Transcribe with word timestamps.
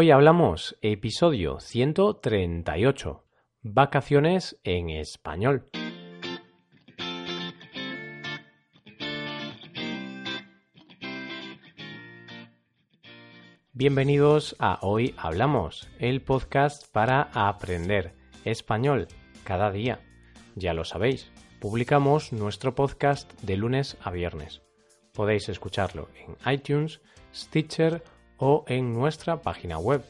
Hoy 0.00 0.12
hablamos 0.12 0.78
episodio 0.80 1.58
138, 1.58 3.24
vacaciones 3.62 4.56
en 4.62 4.90
español. 4.90 5.64
Bienvenidos 13.72 14.54
a 14.60 14.78
Hoy 14.82 15.16
Hablamos, 15.18 15.88
el 15.98 16.22
podcast 16.22 16.86
para 16.92 17.22
aprender 17.32 18.14
español 18.44 19.08
cada 19.42 19.72
día. 19.72 19.98
Ya 20.54 20.74
lo 20.74 20.84
sabéis, 20.84 21.32
publicamos 21.58 22.32
nuestro 22.32 22.76
podcast 22.76 23.32
de 23.42 23.56
lunes 23.56 23.96
a 24.04 24.12
viernes. 24.12 24.62
Podéis 25.12 25.48
escucharlo 25.48 26.08
en 26.14 26.36
iTunes, 26.54 27.00
Stitcher 27.34 28.04
o 28.38 28.64
en 28.66 28.92
nuestra 28.92 29.42
página 29.42 29.78
web 29.78 30.02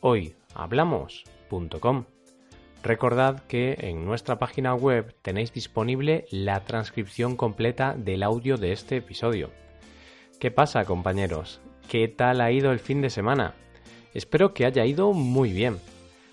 hoyhablamos.com. 0.00 2.04
Recordad 2.82 3.42
que 3.44 3.76
en 3.80 4.04
nuestra 4.04 4.38
página 4.38 4.74
web 4.74 5.14
tenéis 5.22 5.52
disponible 5.52 6.26
la 6.30 6.60
transcripción 6.60 7.36
completa 7.36 7.94
del 7.96 8.22
audio 8.22 8.56
de 8.56 8.72
este 8.72 8.96
episodio. 8.96 9.50
¿Qué 10.38 10.50
pasa, 10.50 10.84
compañeros? 10.84 11.60
¿Qué 11.88 12.08
tal 12.08 12.40
ha 12.40 12.52
ido 12.52 12.70
el 12.70 12.78
fin 12.78 13.02
de 13.02 13.10
semana? 13.10 13.54
Espero 14.14 14.54
que 14.54 14.64
haya 14.64 14.84
ido 14.84 15.12
muy 15.12 15.52
bien. 15.52 15.78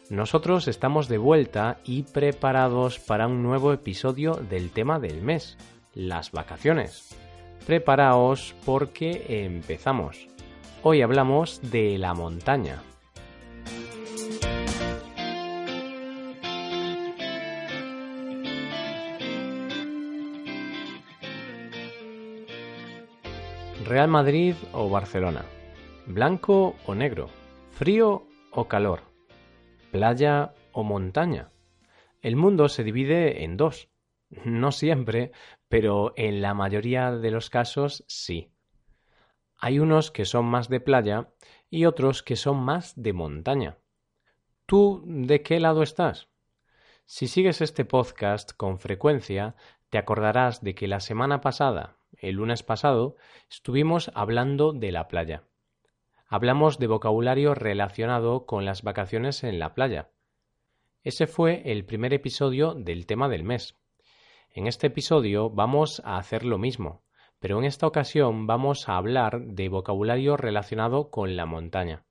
Nosotros 0.10 0.68
estamos 0.68 1.08
de 1.08 1.18
vuelta 1.18 1.80
y 1.84 2.04
preparados 2.04 3.00
para 3.00 3.28
un 3.28 3.42
nuevo 3.42 3.74
episodio 3.74 4.36
del 4.36 4.70
tema 4.70 5.00
del 5.00 5.24
mes, 5.24 5.58
las 5.96 6.32
vacaciones. 6.32 7.16
Preparaos 7.66 8.54
porque 8.66 9.46
empezamos. 9.46 10.35
Hoy 10.88 11.02
hablamos 11.02 11.72
de 11.72 11.98
la 11.98 12.14
montaña. 12.14 12.84
Real 23.84 24.08
Madrid 24.10 24.54
o 24.74 24.88
Barcelona. 24.88 25.44
Blanco 26.06 26.76
o 26.86 26.94
negro. 26.94 27.30
Frío 27.72 28.28
o 28.52 28.68
calor. 28.68 29.02
Playa 29.92 30.54
o 30.72 30.84
montaña. 30.84 31.50
El 32.22 32.36
mundo 32.36 32.70
se 32.70 32.84
divide 32.84 33.44
en 33.44 33.58
dos. 33.58 33.90
No 34.44 34.72
siempre, 34.72 35.32
pero 35.68 36.14
en 36.16 36.44
la 36.44 36.54
mayoría 36.54 37.10
de 37.10 37.32
los 37.32 37.50
casos 37.50 38.04
sí. 38.08 38.52
Hay 39.66 39.80
unos 39.80 40.12
que 40.12 40.26
son 40.26 40.46
más 40.46 40.70
de 40.70 40.80
playa 40.80 41.34
y 41.72 41.86
otros 41.86 42.22
que 42.22 42.36
son 42.36 42.58
más 42.58 42.94
de 43.02 43.14
montaña. 43.14 43.80
¿Tú 44.68 45.02
de 45.08 45.42
qué 45.42 45.60
lado 45.60 45.82
estás? 45.82 46.30
Si 47.08 47.26
sigues 47.26 47.62
este 47.62 47.84
podcast 47.84 48.52
con 48.56 48.78
frecuencia, 48.78 49.56
te 49.90 49.98
acordarás 49.98 50.62
de 50.62 50.76
que 50.76 50.88
la 50.88 51.00
semana 51.00 51.42
pasada 51.42 51.98
el 52.20 52.36
lunes 52.36 52.62
pasado, 52.62 53.16
estuvimos 53.50 54.12
hablando 54.14 54.72
de 54.72 54.92
la 54.92 55.08
playa. 55.08 55.46
Hablamos 56.28 56.78
de 56.78 56.86
vocabulario 56.86 57.56
relacionado 57.56 58.46
con 58.46 58.66
las 58.66 58.84
vacaciones 58.84 59.44
en 59.44 59.58
la 59.58 59.74
playa. 59.74 60.12
Ese 61.02 61.26
fue 61.26 61.64
el 61.72 61.86
primer 61.86 62.14
episodio 62.14 62.76
del 62.76 63.08
tema 63.08 63.30
del 63.30 63.44
mes. 63.44 63.80
En 64.52 64.68
este 64.68 64.86
episodio 64.86 65.50
vamos 65.50 66.04
a 66.06 66.18
hacer 66.18 66.46
lo 66.46 66.60
mismo, 66.60 67.05
pero 67.40 67.60
en 67.60 67.66
esta 67.66 67.88
ocasión 67.88 68.48
vamos 68.48 68.90
a 68.90 68.98
hablar 68.98 69.42
de 69.42 69.70
vocabulario 69.70 70.38
relacionado 70.38 71.10
con 71.10 71.36
la 71.36 71.46
montaña. 71.46 72.06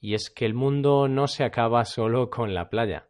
Y 0.00 0.14
es 0.14 0.30
que 0.30 0.44
el 0.44 0.54
mundo 0.54 1.08
no 1.08 1.26
se 1.26 1.44
acaba 1.44 1.84
solo 1.84 2.30
con 2.30 2.54
la 2.54 2.68
playa. 2.68 3.08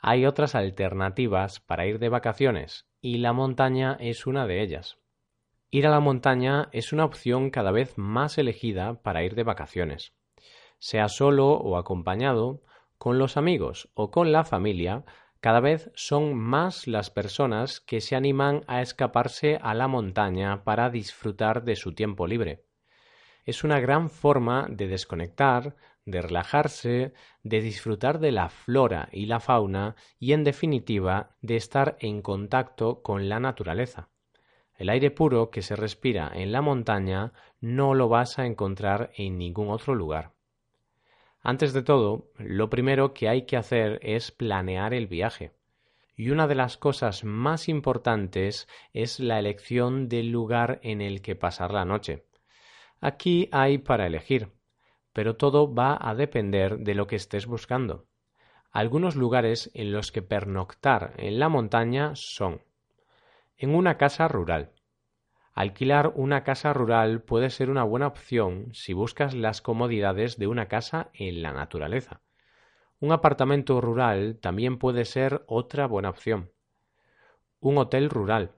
Hay 0.00 0.26
otras 0.26 0.54
alternativas 0.54 1.60
para 1.60 1.86
ir 1.86 1.98
de 1.98 2.08
vacaciones, 2.08 2.88
y 3.00 3.18
la 3.18 3.32
montaña 3.32 3.96
es 4.00 4.26
una 4.26 4.46
de 4.46 4.62
ellas. 4.62 4.98
Ir 5.70 5.86
a 5.86 5.90
la 5.90 6.00
montaña 6.00 6.68
es 6.72 6.92
una 6.92 7.04
opción 7.04 7.50
cada 7.50 7.72
vez 7.72 7.98
más 7.98 8.38
elegida 8.38 9.02
para 9.02 9.22
ir 9.22 9.34
de 9.34 9.44
vacaciones. 9.44 10.14
Sea 10.78 11.08
solo 11.08 11.52
o 11.52 11.76
acompañado, 11.76 12.62
con 12.96 13.18
los 13.18 13.36
amigos 13.36 13.90
o 13.94 14.10
con 14.10 14.32
la 14.32 14.44
familia, 14.44 15.04
cada 15.40 15.60
vez 15.60 15.90
son 15.94 16.34
más 16.36 16.86
las 16.86 17.10
personas 17.10 17.80
que 17.80 18.00
se 18.00 18.16
animan 18.16 18.62
a 18.66 18.82
escaparse 18.82 19.58
a 19.62 19.74
la 19.74 19.86
montaña 19.86 20.64
para 20.64 20.90
disfrutar 20.90 21.64
de 21.64 21.76
su 21.76 21.94
tiempo 21.94 22.26
libre. 22.26 22.64
Es 23.44 23.64
una 23.64 23.80
gran 23.80 24.10
forma 24.10 24.66
de 24.68 24.88
desconectar, 24.88 25.76
de 26.04 26.22
relajarse, 26.22 27.12
de 27.42 27.60
disfrutar 27.60 28.18
de 28.18 28.32
la 28.32 28.48
flora 28.48 29.08
y 29.12 29.26
la 29.26 29.40
fauna 29.40 29.94
y, 30.18 30.32
en 30.32 30.42
definitiva, 30.42 31.36
de 31.40 31.56
estar 31.56 31.96
en 32.00 32.20
contacto 32.20 33.02
con 33.02 33.28
la 33.28 33.40
naturaleza. 33.40 34.08
El 34.74 34.90
aire 34.90 35.10
puro 35.10 35.50
que 35.50 35.62
se 35.62 35.76
respira 35.76 36.30
en 36.34 36.52
la 36.52 36.62
montaña 36.62 37.32
no 37.60 37.94
lo 37.94 38.08
vas 38.08 38.38
a 38.38 38.46
encontrar 38.46 39.10
en 39.16 39.38
ningún 39.38 39.70
otro 39.70 39.94
lugar. 39.94 40.37
Antes 41.40 41.72
de 41.72 41.82
todo, 41.82 42.30
lo 42.38 42.68
primero 42.68 43.14
que 43.14 43.28
hay 43.28 43.42
que 43.42 43.56
hacer 43.56 44.00
es 44.02 44.32
planear 44.32 44.92
el 44.92 45.06
viaje. 45.06 45.52
Y 46.16 46.30
una 46.30 46.48
de 46.48 46.56
las 46.56 46.76
cosas 46.76 47.22
más 47.22 47.68
importantes 47.68 48.68
es 48.92 49.20
la 49.20 49.38
elección 49.38 50.08
del 50.08 50.30
lugar 50.30 50.80
en 50.82 51.00
el 51.00 51.22
que 51.22 51.36
pasar 51.36 51.72
la 51.72 51.84
noche. 51.84 52.24
Aquí 53.00 53.48
hay 53.52 53.78
para 53.78 54.06
elegir, 54.06 54.50
pero 55.12 55.36
todo 55.36 55.72
va 55.72 55.96
a 56.00 56.16
depender 56.16 56.78
de 56.78 56.94
lo 56.94 57.06
que 57.06 57.16
estés 57.16 57.46
buscando. 57.46 58.06
Algunos 58.72 59.14
lugares 59.14 59.70
en 59.74 59.92
los 59.92 60.10
que 60.10 60.22
pernoctar 60.22 61.14
en 61.16 61.38
la 61.38 61.48
montaña 61.48 62.12
son 62.14 62.62
en 63.56 63.74
una 63.74 63.96
casa 63.96 64.28
rural. 64.28 64.72
Alquilar 65.58 66.12
una 66.14 66.44
casa 66.44 66.72
rural 66.72 67.20
puede 67.20 67.50
ser 67.50 67.68
una 67.68 67.82
buena 67.82 68.06
opción 68.06 68.68
si 68.74 68.92
buscas 68.92 69.34
las 69.34 69.60
comodidades 69.60 70.38
de 70.38 70.46
una 70.46 70.68
casa 70.68 71.10
en 71.14 71.42
la 71.42 71.52
naturaleza. 71.52 72.20
Un 73.00 73.10
apartamento 73.10 73.80
rural 73.80 74.38
también 74.40 74.78
puede 74.78 75.04
ser 75.04 75.42
otra 75.48 75.88
buena 75.88 76.10
opción. 76.10 76.52
Un 77.58 77.76
hotel 77.76 78.08
rural. 78.08 78.52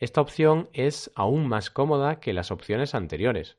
Esta 0.00 0.20
opción 0.20 0.68
es 0.72 1.12
aún 1.14 1.46
más 1.46 1.70
cómoda 1.70 2.18
que 2.18 2.32
las 2.32 2.50
opciones 2.50 2.96
anteriores. 2.96 3.56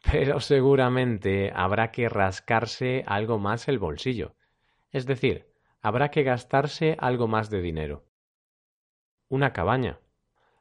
Pero 0.10 0.40
seguramente 0.40 1.52
habrá 1.54 1.90
que 1.90 2.08
rascarse 2.08 3.04
algo 3.06 3.38
más 3.38 3.68
el 3.68 3.78
bolsillo. 3.78 4.36
Es 4.90 5.04
decir, 5.04 5.52
habrá 5.82 6.10
que 6.10 6.22
gastarse 6.22 6.96
algo 6.98 7.28
más 7.28 7.50
de 7.50 7.60
dinero. 7.60 8.06
Una 9.28 9.52
cabaña. 9.52 9.98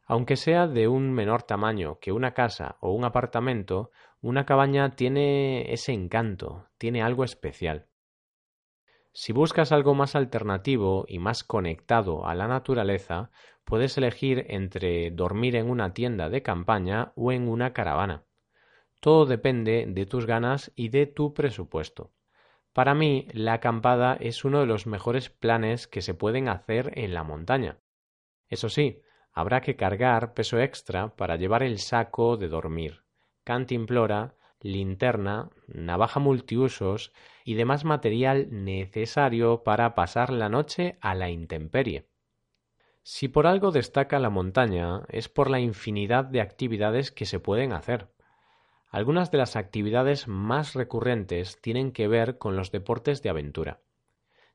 Aunque 0.10 0.38
sea 0.38 0.66
de 0.66 0.88
un 0.88 1.12
menor 1.12 1.44
tamaño 1.44 2.00
que 2.00 2.12
una 2.12 2.34
casa 2.34 2.78
o 2.80 2.92
un 2.94 3.06
apartamento, 3.06 3.92
una 4.22 4.44
cabaña 4.44 4.96
tiene 4.96 5.72
ese 5.72 5.94
encanto, 5.94 6.66
tiene 6.80 7.04
algo 7.04 7.24
especial. 7.24 7.86
Si 9.14 9.34
buscas 9.34 9.72
algo 9.72 9.94
más 9.94 10.16
alternativo 10.16 11.06
y 11.08 11.20
más 11.20 11.44
conectado 11.44 12.26
a 12.26 12.34
la 12.34 12.48
naturaleza, 12.48 13.30
puedes 13.64 14.00
elegir 14.00 14.48
entre 14.50 15.12
dormir 15.12 15.56
en 15.56 15.70
una 15.70 15.94
tienda 15.94 16.28
de 16.28 16.42
campaña 16.42 17.14
o 17.16 17.32
en 17.32 17.48
una 17.48 17.72
caravana. 17.74 18.26
Todo 19.02 19.28
depende 19.28 19.86
de 19.88 20.06
tus 20.08 20.26
ganas 20.26 20.72
y 20.76 20.90
de 20.90 21.06
tu 21.06 21.36
presupuesto. 21.36 22.14
Para 22.74 22.96
mí, 22.96 23.28
la 23.32 23.54
acampada 23.54 24.16
es 24.20 24.44
uno 24.44 24.62
de 24.62 24.66
los 24.66 24.88
mejores 24.88 25.30
planes 25.30 25.88
que 25.88 26.02
se 26.02 26.16
pueden 26.16 26.50
hacer 26.50 26.94
en 26.98 27.14
la 27.14 27.24
montaña. 27.24 27.78
Eso 28.48 28.70
sí, 28.70 29.04
habrá 29.32 29.62
que 29.62 29.76
cargar 29.76 30.34
peso 30.34 30.60
extra 30.60 31.16
para 31.16 31.36
llevar 31.36 31.64
el 31.64 31.80
saco 31.80 32.38
de 32.38 32.48
dormir, 32.48 33.04
cantimplora, 33.44 34.36
linterna, 34.62 35.50
navaja 35.68 36.20
multiusos 36.20 37.14
y 37.44 37.54
demás 37.54 37.86
material 37.86 38.48
necesario 38.52 39.64
para 39.64 39.96
pasar 39.96 40.32
la 40.32 40.50
noche 40.50 40.98
a 41.02 41.16
la 41.16 41.30
intemperie. 41.30 42.08
Si 43.04 43.28
por 43.28 43.48
algo 43.48 43.72
destaca 43.72 44.20
la 44.20 44.30
montaña 44.30 45.04
es 45.10 45.30
por 45.30 45.50
la 45.50 45.60
infinidad 45.60 46.26
de 46.26 46.42
actividades 46.42 47.12
que 47.12 47.26
se 47.26 47.40
pueden 47.40 47.72
hacer. 47.72 48.10
Algunas 48.90 49.32
de 49.32 49.38
las 49.38 49.56
actividades 49.56 50.28
más 50.28 50.74
recurrentes 50.74 51.62
tienen 51.62 51.92
que 51.92 52.08
ver 52.08 52.38
con 52.38 52.56
los 52.56 52.72
deportes 52.72 53.24
de 53.24 53.30
aventura. 53.30 53.82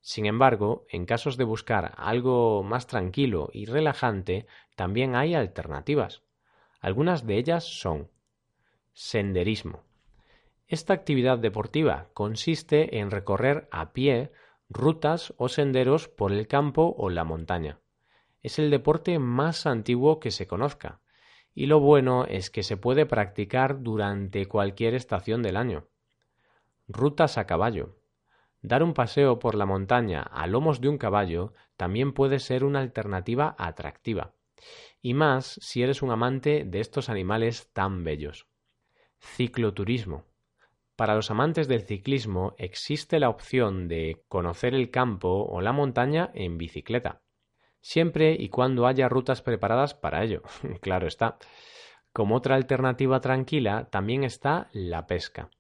Sin 0.06 0.26
embargo, 0.26 0.84
en 0.90 1.06
casos 1.06 1.38
de 1.38 1.44
buscar 1.44 1.94
algo 1.96 2.62
más 2.62 2.86
tranquilo 2.86 3.48
y 3.54 3.64
relajante, 3.64 4.46
también 4.76 5.16
hay 5.16 5.34
alternativas. 5.34 6.22
Algunas 6.78 7.26
de 7.26 7.38
ellas 7.38 7.64
son 7.64 8.10
senderismo. 8.92 9.82
Esta 10.68 10.92
actividad 10.92 11.38
deportiva 11.38 12.10
consiste 12.12 12.98
en 12.98 13.10
recorrer 13.10 13.66
a 13.70 13.94
pie 13.94 14.30
rutas 14.68 15.32
o 15.38 15.48
senderos 15.48 16.08
por 16.08 16.32
el 16.32 16.48
campo 16.48 16.94
o 16.98 17.08
la 17.08 17.24
montaña. 17.24 17.80
Es 18.42 18.58
el 18.58 18.70
deporte 18.70 19.18
más 19.18 19.64
antiguo 19.64 20.20
que 20.20 20.32
se 20.32 20.46
conozca, 20.46 21.00
y 21.54 21.64
lo 21.64 21.80
bueno 21.80 22.26
es 22.26 22.50
que 22.50 22.62
se 22.62 22.76
puede 22.76 23.06
practicar 23.06 23.82
durante 23.82 24.44
cualquier 24.44 24.94
estación 24.94 25.42
del 25.42 25.56
año. 25.56 25.88
rutas 26.88 27.38
a 27.38 27.46
caballo. 27.46 28.03
Dar 28.64 28.82
un 28.82 28.94
paseo 28.94 29.38
por 29.38 29.56
la 29.56 29.66
montaña 29.66 30.22
a 30.22 30.46
lomos 30.46 30.80
de 30.80 30.88
un 30.88 30.96
caballo 30.96 31.52
también 31.76 32.14
puede 32.14 32.38
ser 32.38 32.64
una 32.64 32.80
alternativa 32.80 33.54
atractiva, 33.58 34.32
y 35.02 35.12
más 35.12 35.58
si 35.60 35.82
eres 35.82 36.00
un 36.00 36.10
amante 36.10 36.64
de 36.64 36.80
estos 36.80 37.10
animales 37.10 37.68
tan 37.74 38.04
bellos. 38.04 38.46
Cicloturismo. 39.18 40.24
Para 40.96 41.14
los 41.14 41.30
amantes 41.30 41.68
del 41.68 41.82
ciclismo 41.82 42.54
existe 42.56 43.20
la 43.20 43.28
opción 43.28 43.86
de 43.86 44.24
conocer 44.28 44.74
el 44.74 44.90
campo 44.90 45.44
o 45.44 45.60
la 45.60 45.72
montaña 45.72 46.30
en 46.32 46.56
bicicleta, 46.56 47.20
siempre 47.82 48.32
y 48.32 48.48
cuando 48.48 48.86
haya 48.86 49.10
rutas 49.10 49.42
preparadas 49.42 49.92
para 49.92 50.24
ello, 50.24 50.40
claro 50.80 51.06
está. 51.06 51.36
Como 52.14 52.34
otra 52.34 52.54
alternativa 52.54 53.20
tranquila 53.20 53.90
también 53.90 54.24
está 54.24 54.70
la 54.72 55.06
pesca. 55.06 55.50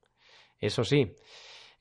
Eso 0.58 0.84
sí, 0.84 1.14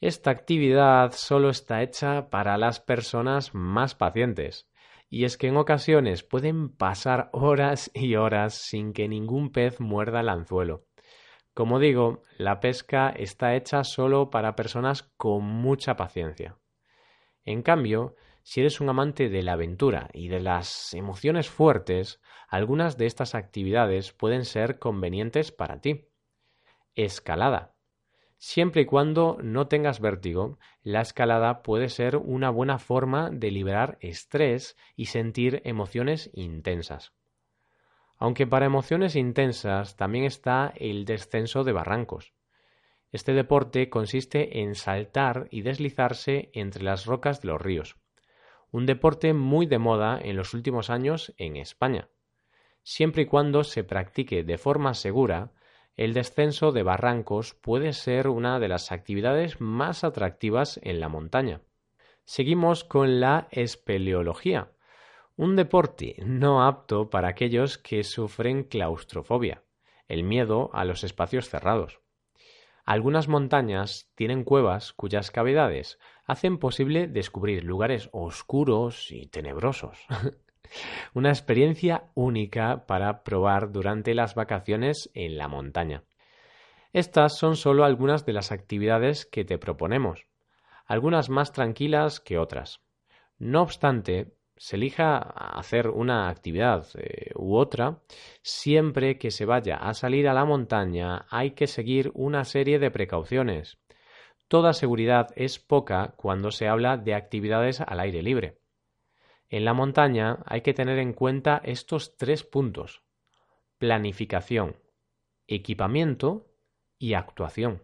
esta 0.06 0.32
actividad 0.32 1.14
solo 1.14 1.50
está 1.50 1.82
hecha 1.82 2.30
para 2.30 2.58
las 2.58 2.82
personas 2.82 3.56
más 3.56 3.96
pacientes. 3.96 4.70
Y 5.10 5.24
es 5.24 5.38
que 5.38 5.48
en 5.48 5.56
ocasiones 5.56 6.24
pueden 6.24 6.76
pasar 6.76 7.30
horas 7.32 7.90
y 7.94 8.16
horas 8.16 8.54
sin 8.54 8.92
que 8.92 9.08
ningún 9.08 9.54
pez 9.54 9.80
muerda 9.80 10.20
el 10.20 10.28
anzuelo. 10.28 10.88
Como 11.54 11.80
digo, 11.80 12.22
la 12.38 12.60
pesca 12.60 13.12
está 13.12 13.56
hecha 13.56 13.86
solo 13.86 14.30
para 14.30 14.58
personas 14.58 15.04
con 15.16 15.46
mucha 15.46 15.96
paciencia. 15.96 16.58
En 17.46 17.62
cambio, 17.62 18.16
si 18.42 18.60
eres 18.60 18.82
un 18.82 18.90
amante 18.90 19.30
de 19.30 19.42
la 19.42 19.54
aventura 19.54 20.10
y 20.12 20.28
de 20.28 20.42
las 20.42 20.94
emociones 20.94 21.50
fuertes, 21.50 22.20
algunas 22.50 22.98
de 22.98 23.06
estas 23.06 23.36
actividades 23.36 24.12
pueden 24.12 24.44
ser 24.44 24.80
convenientes 24.80 25.54
para 25.54 25.80
ti. 25.80 26.10
Escalada. 26.94 27.73
Siempre 28.46 28.82
y 28.82 28.86
cuando 28.86 29.38
no 29.42 29.70
tengas 29.70 30.02
vértigo, 30.02 30.60
la 30.82 31.00
escalada 31.00 31.64
puede 31.64 31.88
ser 31.88 32.18
una 32.18 32.50
buena 32.50 32.78
forma 32.78 33.30
de 33.30 33.52
liberar 33.52 33.98
estrés 34.02 34.76
y 34.98 35.06
sentir 35.06 35.62
emociones 35.64 36.30
intensas. 36.34 37.14
Aunque 38.18 38.46
para 38.46 38.66
emociones 38.66 39.16
intensas 39.16 39.96
también 39.96 40.26
está 40.26 40.74
el 40.76 41.06
descenso 41.06 41.64
de 41.64 41.72
barrancos. 41.72 42.34
Este 43.14 43.32
deporte 43.32 43.90
consiste 43.90 44.60
en 44.60 44.76
saltar 44.76 45.48
y 45.50 45.62
deslizarse 45.62 46.52
entre 46.54 46.84
las 46.84 47.06
rocas 47.06 47.42
de 47.42 47.48
los 47.48 47.62
ríos. 47.62 47.96
Un 48.72 48.86
deporte 48.86 49.34
muy 49.34 49.68
de 49.68 49.80
moda 49.80 50.20
en 50.22 50.36
los 50.36 50.54
últimos 50.54 50.90
años 50.90 51.34
en 51.38 51.56
España. 51.56 52.10
Siempre 52.84 53.22
y 53.22 53.26
cuando 53.26 53.64
se 53.64 53.86
practique 53.86 54.44
de 54.44 54.58
forma 54.58 54.96
segura, 54.96 55.54
el 55.96 56.14
descenso 56.14 56.72
de 56.72 56.84
barrancos 56.84 57.54
puede 57.54 57.94
ser 57.94 58.28
una 58.28 58.60
de 58.60 58.68
las 58.68 58.92
actividades 58.92 59.62
más 59.62 60.04
atractivas 60.04 60.80
en 60.84 61.00
la 61.00 61.10
montaña. 61.10 61.62
Seguimos 62.26 62.84
con 62.84 63.20
la 63.20 63.48
espeleología, 63.52 64.72
un 65.36 65.56
deporte 65.56 66.16
no 66.26 66.66
apto 66.66 67.10
para 67.10 67.28
aquellos 67.28 67.78
que 67.78 68.04
sufren 68.04 68.64
claustrofobia, 68.64 69.64
el 70.08 70.24
miedo 70.24 70.70
a 70.74 70.86
los 70.86 71.04
espacios 71.04 71.50
cerrados. 71.50 72.00
Algunas 72.86 73.28
montañas 73.28 74.12
tienen 74.16 74.44
cuevas 74.44 74.94
cuyas 74.94 75.32
cavidades 75.32 76.00
hacen 76.26 76.58
posible 76.58 77.08
descubrir 77.08 77.64
lugares 77.64 78.10
oscuros 78.12 79.12
y 79.12 79.28
tenebrosos. 79.28 79.98
Una 81.14 81.30
experiencia 81.30 82.06
única 82.16 82.86
para 82.88 83.24
probar 83.24 83.72
durante 83.72 84.14
las 84.14 84.36
vacaciones 84.36 85.10
en 85.14 85.38
la 85.38 85.48
montaña. 85.48 86.04
Estas 86.92 87.38
son 87.38 87.56
solo 87.56 87.86
algunas 87.86 88.26
de 88.26 88.34
las 88.34 88.52
actividades 88.52 89.26
que 89.26 89.46
te 89.46 89.58
proponemos, 89.58 90.26
algunas 90.86 91.30
más 91.30 91.52
tranquilas 91.52 92.20
que 92.20 92.38
otras. 92.38 92.82
No 93.40 93.62
obstante, 93.62 94.34
se 94.58 94.76
elija 94.76 95.18
hacer 95.18 95.90
una 95.90 96.30
actividad 96.30 96.86
eh, 96.96 97.32
u 97.36 97.56
otra, 97.56 98.00
siempre 98.42 99.18
que 99.18 99.32
se 99.32 99.46
vaya 99.46 99.78
a 99.78 99.94
salir 99.94 100.28
a 100.28 100.34
la 100.34 100.46
montaña 100.46 101.26
hay 101.30 101.52
que 101.52 101.68
seguir 101.68 102.12
una 102.14 102.46
serie 102.46 102.80
de 102.80 102.92
precauciones. 102.92 103.80
Toda 104.48 104.74
seguridad 104.74 105.30
es 105.36 105.58
poca 105.58 106.14
cuando 106.16 106.52
se 106.52 106.68
habla 106.68 106.98
de 106.98 107.16
actividades 107.16 107.82
al 107.82 108.00
aire 108.00 108.22
libre. 108.22 108.63
En 109.54 109.66
la 109.66 109.76
montaña 109.76 110.40
hay 110.48 110.62
que 110.62 110.74
tener 110.74 110.98
en 110.98 111.14
cuenta 111.14 111.62
estos 111.64 112.18
tres 112.18 112.44
puntos. 112.44 113.04
Planificación, 113.78 114.78
equipamiento 115.46 116.48
y 116.98 117.14
actuación. 117.14 117.84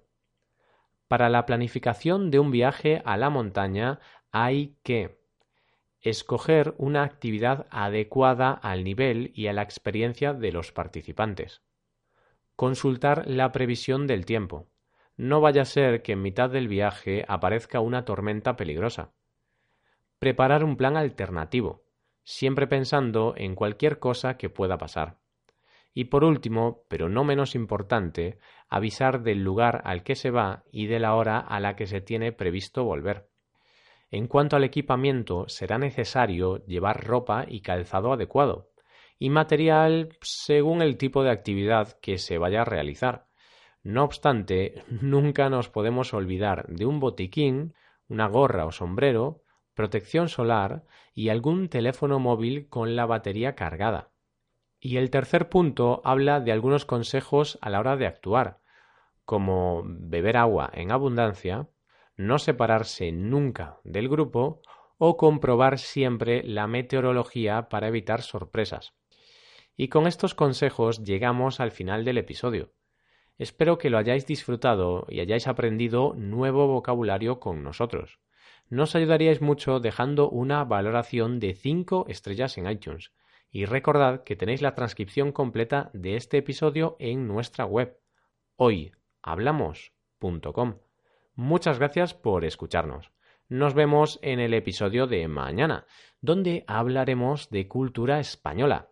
Para 1.08 1.30
la 1.30 1.46
planificación 1.46 2.32
de 2.32 2.40
un 2.40 2.50
viaje 2.50 3.04
a 3.06 3.18
la 3.18 3.30
montaña 3.30 4.00
hay 4.32 4.80
que 4.82 5.20
Escoger 6.02 6.74
una 6.80 7.04
actividad 7.04 7.68
adecuada 7.70 8.52
al 8.52 8.84
nivel 8.84 9.32
y 9.36 9.46
a 9.46 9.54
la 9.54 9.62
experiencia 9.62 10.34
de 10.34 10.52
los 10.52 10.72
participantes. 10.72 11.62
Consultar 12.56 13.28
la 13.28 13.52
previsión 13.52 14.08
del 14.08 14.26
tiempo. 14.26 14.72
No 15.18 15.40
vaya 15.40 15.62
a 15.62 15.66
ser 15.66 16.02
que 16.02 16.14
en 16.14 16.24
mitad 16.24 16.50
del 16.50 16.68
viaje 16.68 17.26
aparezca 17.28 17.80
una 17.80 18.06
tormenta 18.06 18.56
peligrosa. 18.56 19.14
Preparar 20.20 20.66
un 20.66 20.76
plan 20.76 20.98
alternativo, 20.98 21.86
siempre 22.26 22.68
pensando 22.68 23.34
en 23.38 23.56
cualquier 23.56 24.00
cosa 24.00 24.36
que 24.36 24.50
pueda 24.50 24.78
pasar. 24.78 25.18
Y 25.94 26.06
por 26.06 26.26
último, 26.26 26.84
pero 26.90 27.08
no 27.08 27.24
menos 27.24 27.56
importante, 27.56 28.38
avisar 28.68 29.24
del 29.24 29.44
lugar 29.44 29.82
al 29.86 30.04
que 30.04 30.16
se 30.16 30.30
va 30.30 30.66
y 30.72 30.88
de 30.88 31.00
la 31.00 31.16
hora 31.16 31.40
a 31.40 31.62
la 31.62 31.78
que 31.78 31.88
se 31.88 32.02
tiene 32.02 32.34
previsto 32.34 32.84
volver. 32.84 33.30
En 34.12 34.28
cuanto 34.28 34.58
al 34.58 34.66
equipamiento, 34.66 35.48
será 35.48 35.78
necesario 35.78 36.66
llevar 36.66 37.06
ropa 37.06 37.46
y 37.48 37.62
calzado 37.62 38.12
adecuado, 38.12 38.72
y 39.18 39.30
material 39.30 40.10
según 40.22 40.82
el 40.82 40.98
tipo 40.98 41.24
de 41.24 41.32
actividad 41.32 41.98
que 42.02 42.18
se 42.18 42.38
vaya 42.38 42.64
a 42.64 42.66
realizar. 42.66 43.28
No 43.84 44.04
obstante, 44.04 44.84
nunca 45.02 45.50
nos 45.50 45.70
podemos 45.70 46.14
olvidar 46.14 46.68
de 46.68 46.86
un 46.86 47.00
botiquín, 47.00 47.74
una 48.10 48.28
gorra 48.28 48.66
o 48.66 48.72
sombrero, 48.74 49.44
protección 49.80 50.28
solar 50.28 50.84
y 51.14 51.30
algún 51.30 51.70
teléfono 51.70 52.20
móvil 52.20 52.68
con 52.68 52.98
la 52.98 53.06
batería 53.06 53.56
cargada. 53.56 54.12
Y 54.78 54.98
el 54.98 55.10
tercer 55.10 55.48
punto 55.48 56.02
habla 56.04 56.42
de 56.42 56.52
algunos 56.52 56.84
consejos 56.84 57.58
a 57.62 57.70
la 57.70 57.80
hora 57.80 57.96
de 57.96 58.06
actuar, 58.06 58.60
como 59.24 59.84
beber 59.86 60.36
agua 60.36 60.70
en 60.74 60.92
abundancia, 60.92 61.70
no 62.18 62.40
separarse 62.40 63.14
nunca 63.14 63.78
del 63.86 64.10
grupo 64.10 64.62
o 64.98 65.16
comprobar 65.16 65.80
siempre 65.80 66.44
la 66.44 66.68
meteorología 66.68 67.70
para 67.70 67.88
evitar 67.88 68.22
sorpresas. 68.22 68.94
Y 69.78 69.88
con 69.88 70.08
estos 70.08 70.36
consejos 70.36 71.06
llegamos 71.06 71.62
al 71.62 71.72
final 71.72 72.04
del 72.04 72.18
episodio. 72.18 72.74
Espero 73.38 73.78
que 73.78 73.90
lo 73.90 73.98
hayáis 73.98 74.28
disfrutado 74.28 75.06
y 75.08 75.22
hayáis 75.22 75.48
aprendido 75.48 76.16
nuevo 76.18 76.68
vocabulario 76.68 77.40
con 77.40 77.64
nosotros. 77.64 78.20
Nos 78.70 78.96
ayudaríais 78.96 79.42
mucho 79.42 79.80
dejando 79.80 80.30
una 80.30 80.64
valoración 80.64 81.40
de 81.40 81.56
5 81.56 82.06
estrellas 82.08 82.56
en 82.58 82.70
iTunes. 82.70 83.12
Y 83.52 83.66
recordad 83.66 84.24
que 84.24 84.36
tenéis 84.36 84.62
la 84.62 84.76
transcripción 84.76 85.32
completa 85.32 85.90
de 85.94 86.16
este 86.16 86.38
episodio 86.38 86.96
en 87.00 87.28
nuestra 87.28 87.66
web 87.66 87.98
hoyhablamos.com. 88.58 90.76
Muchas 91.34 91.80
gracias 91.80 92.14
por 92.14 92.46
escucharnos. 92.46 93.12
Nos 93.48 93.74
vemos 93.74 94.20
en 94.22 94.40
el 94.40 94.54
episodio 94.54 95.08
de 95.08 95.28
mañana, 95.28 95.88
donde 96.22 96.64
hablaremos 96.68 97.50
de 97.50 97.68
cultura 97.68 98.20
española. 98.20 98.90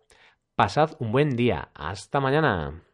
Pasad 0.56 0.96
un 0.98 1.12
buen 1.12 1.36
día. 1.36 1.70
Hasta 1.74 2.18
mañana. 2.18 2.87